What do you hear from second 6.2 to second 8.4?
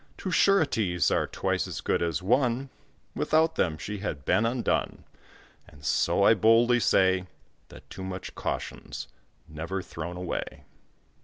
I boldly say, That too much